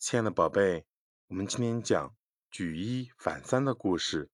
[0.00, 0.86] 亲爱的宝贝，
[1.26, 2.16] 我们今天讲
[2.50, 4.30] “举一反三”的故事。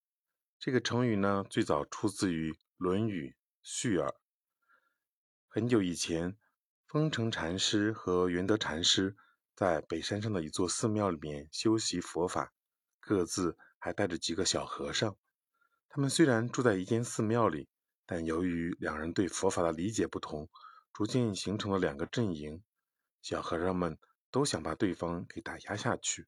[0.61, 3.31] 这个成语呢，最早出自于《论语·
[3.65, 4.09] 序耳》。
[5.49, 6.37] 很久以前，
[6.87, 9.17] 丰城禅师和元德禅师
[9.57, 12.53] 在北山上的一座寺庙里面修习佛法，
[13.01, 15.17] 各自还带着几个小和尚。
[15.89, 17.69] 他们虽然住在一间寺庙里，
[18.07, 20.49] 但由于两人对佛法的理解不同，
[20.93, 22.63] 逐渐形成了两个阵营。
[23.21, 23.99] 小和尚们。
[24.31, 26.27] 都想把对方给打压下去。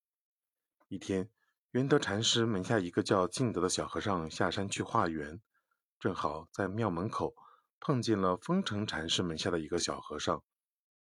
[0.89, 1.31] 一天，
[1.73, 5.41] 元德禅师门下一个叫敬德的小和尚下山去化缘，
[5.99, 7.35] 正好在庙门口
[7.79, 10.43] 碰见了丰城禅师门下的一个小和尚。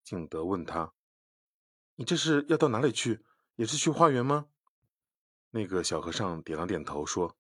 [0.04, 0.94] 敬德问他
[1.96, 3.24] ：“你这是要到哪里去？
[3.56, 4.48] 也是去化缘吗？”
[5.52, 7.38] 那个小和尚点了点头，说：“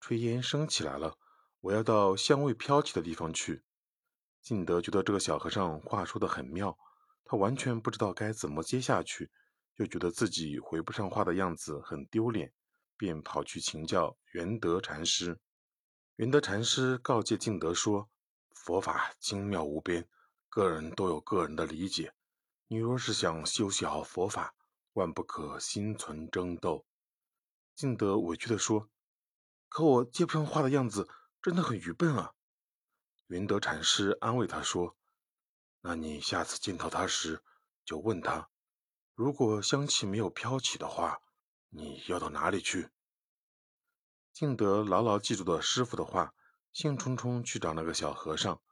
[0.00, 1.16] 炊烟升起来了，
[1.60, 3.64] 我要到香味飘起的地方去。”
[4.42, 6.78] 敬德觉得这个小和尚话说的很妙。
[7.24, 9.30] 他完全不知道该怎么接下去，
[9.76, 12.52] 又觉得自己回不上话的样子很丢脸，
[12.98, 15.40] 便跑去请教元德禅师。
[16.16, 18.10] 元德禅师告诫敬德说
[18.54, 20.06] ：“佛法精妙无边，
[20.50, 22.12] 个人都有个人的理解。
[22.68, 24.54] 你若是想修习好佛法，
[24.92, 26.84] 万不可心存争斗。”
[27.74, 28.90] 敬德委屈地说
[29.70, 31.08] ：“可我接不上话的样子
[31.40, 32.34] 真的很愚笨啊。”
[33.28, 34.96] 元德禅师安慰他说。
[35.86, 37.42] 那你下次见到他时，
[37.84, 38.48] 就问他：
[39.14, 41.20] 如果香气没有飘起的话，
[41.68, 42.88] 你要到哪里去？
[44.32, 46.34] 敬德牢牢记住了师傅的话，
[46.72, 48.62] 兴冲冲去找那个小和尚。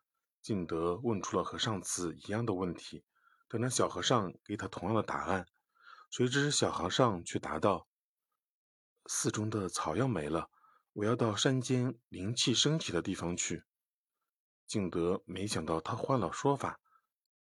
[0.40, 3.04] 敬德问出了和上次一样的问题，
[3.46, 5.46] 等着小和尚给他同样的答案。
[6.10, 7.86] 谁知小和尚却答道
[9.04, 10.48] ：“寺中的草药没了，
[10.94, 13.64] 我要到山间灵气升起的地方去。”
[14.66, 16.78] 敬德没想到他换了说法。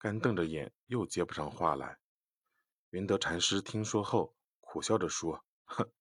[0.00, 1.98] 干瞪着眼，又接不上话来。
[2.88, 5.92] 云德禅师听说后，苦笑着说：“哼，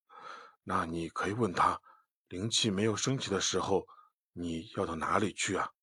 [0.63, 1.81] 那你可以问他，
[2.29, 3.89] 灵气没有升起的时候，
[4.31, 5.73] 你要到哪里去啊？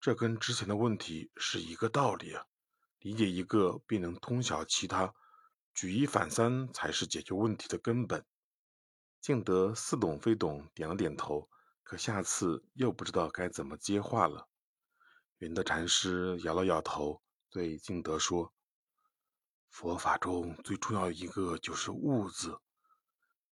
[0.00, 2.46] 这跟之前的问题是一个道理啊。
[3.00, 5.14] 理解一个，便能通晓其他，
[5.74, 8.24] 举一反三才是解决问题的根本。”
[9.20, 11.50] 敬德似懂非懂，点了点头，
[11.82, 14.48] 可下次又不知道该怎么接话了。
[15.44, 18.54] 云德禅师摇了摇头，对敬德说
[19.68, 22.58] ：“佛法中最重要一个就是‘悟’字。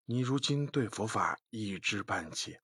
[0.07, 2.63] 你如今对佛法一知半解，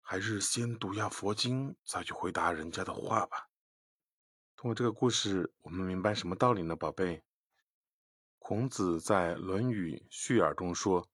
[0.00, 3.50] 还是先读下佛经，再去回答人家的话吧。”
[4.56, 7.22] 通过这个故事，我们明白什么道理呢，宝贝？
[8.40, 11.08] 孔子在《论语序耳》中说：“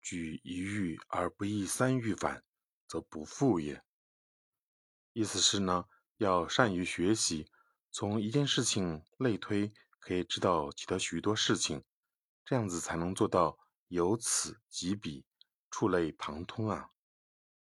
[0.00, 2.44] 举一隅而不议三隅反，
[2.86, 3.82] 则不复也。”
[5.12, 5.86] 意思是呢？
[6.20, 7.50] 要善于学习，
[7.90, 11.82] 从一件事情类推，可以知道其他许多事情，
[12.44, 13.56] 这样子才能做到
[13.88, 15.24] 由此及彼，
[15.70, 16.90] 触类旁通啊。